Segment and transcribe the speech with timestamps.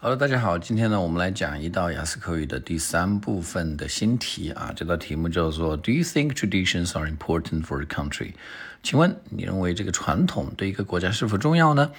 [0.00, 4.72] Hello，大家好，今天呢，我们来讲一道雅思口语的第三部分的新题啊。
[4.76, 8.34] 这道题目叫做 Do you think traditions are important for a country？
[8.80, 11.90] 请问你认为这个传统对一个国家是否重要呢？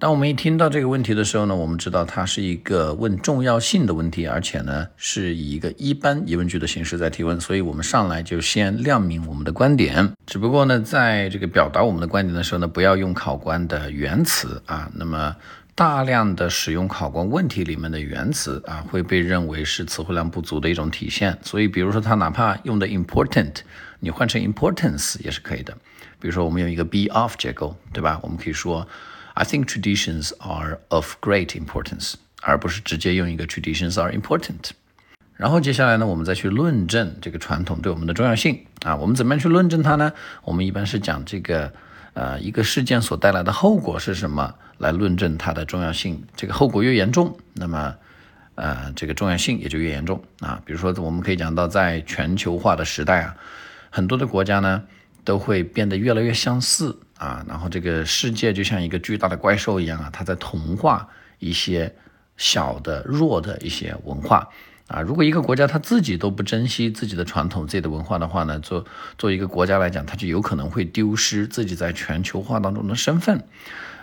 [0.00, 10.10] 当我们一听到这个问题的时候呢，我们知道它是一个问重要性的问题，而且呢是以一个一般疑问句的形式在提问，所以我们上来就先亮明我们的观点。
[10.24, 15.36] 只不过呢，在这个表达我们的观点的时候呢，不要用考官的原词啊，那么。
[15.76, 21.38] 大量的使用考官问题里面的原词啊，会被认为是词汇量不足的一种体现。
[21.42, 23.54] 所以，比如说他哪怕用的 important，
[24.00, 25.72] 你换成 importance 也是可以的。
[26.18, 28.20] 比如说，我们用一个 be of 结构，对吧？
[28.22, 28.86] 我们可以说
[29.40, 34.72] I think traditions are of great importance，而不是直接用一个 traditions are important。
[35.36, 38.94] 然后接下来呢，我们再去论证这个传统对我们的重要性啊。
[38.96, 40.12] 我们怎么样去论证它呢？
[40.42, 41.72] 我们一般是讲这个。
[42.12, 44.52] 呃，一个事件所带来的后果是什么？
[44.78, 46.20] 来论证它的重要性。
[46.34, 47.94] 这个后果越严重，那么，
[48.56, 50.60] 呃，这个重要性也就越严重啊。
[50.66, 53.36] 比如说，我们可以讲到，在全球化的时代啊，
[53.90, 54.82] 很多的国家呢
[55.22, 57.44] 都会变得越来越相似啊。
[57.46, 61.06] 然后，这个世界就像一个巨大的怪兽一样啊，它在同化
[61.38, 61.94] 一些
[62.36, 64.48] 小的、弱的一些文化。
[64.88, 68.84] 啊，如果一个国家它自己都不珍惜自己的传统、自己的文化的话呢，做
[69.16, 73.44] 做一个国家来讲，它就有可能会丢失自己在全球化当中的身份，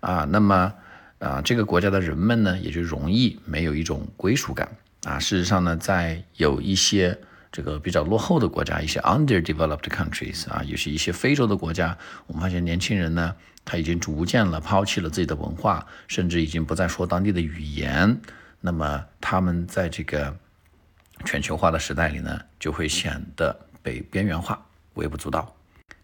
[0.00, 0.72] 啊，那么
[1.20, 4.68] 啊，这个国家的人们呢，也就容易没有一种归属感
[5.04, 5.20] 啊。
[5.20, 7.16] 事实上呢，在有一些
[7.52, 18.20] 这个比较落后的国家，一些 underdeveloped countries 啊，有些一些非洲的国家，我们发现年轻人呢，他已经逐渐了抛弃了自己的文化，甚至已经不再说当地的语言，
[18.60, 20.36] 那么他们在这个。
[21.24, 24.60] 全球化的时代里呢，就会显得被边缘化、
[24.94, 25.54] 微不足道。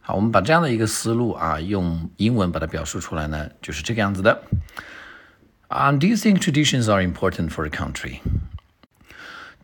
[0.00, 4.42] 好，我们把这样的一个思路啊，用英文把它表述出来呢，就是这个样子的。
[5.68, 8.20] And do you think traditions are important for a country?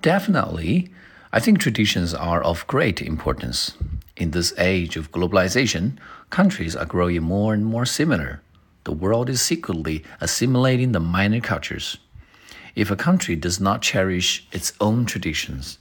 [0.03, 0.91] Definitely,
[1.31, 3.75] I think traditions are of great importance.
[4.17, 5.99] In this age of globalization,
[6.31, 8.41] countries are growing more and more similar.
[8.85, 11.99] The world is secretly assimilating the minor cultures.
[12.75, 15.79] If a country does not cherish its own traditions,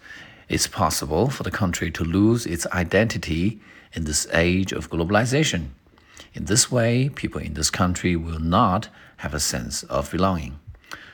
[0.50, 3.62] it's possible for the country to lose its identity
[3.94, 5.70] in this age of globalization.
[6.34, 10.60] In this way, people in this country will not have a sense of belonging.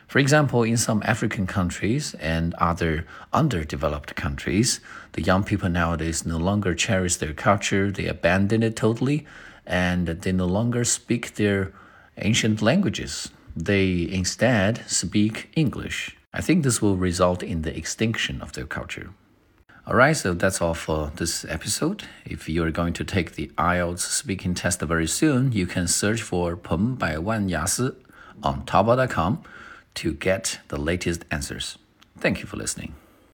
[0.08, 4.80] For example, in some African countries and other underdeveloped countries,
[5.14, 9.25] the young people nowadays no longer cherish their culture, they abandon it totally,
[9.66, 11.72] and they no longer speak their
[12.18, 13.30] ancient languages.
[13.56, 16.16] They instead speak English.
[16.34, 19.12] I think this will result in the extinction of their culture.
[19.85, 22.06] All right, so that's all for this episode.
[22.25, 26.56] If you're going to take the IELTS speaking test very soon, you can search for
[26.56, 27.91] Peng by Wan Yasi
[28.41, 29.44] on Taobao.com
[29.95, 31.77] to get the latest answers.
[32.19, 32.95] Thank you for listening.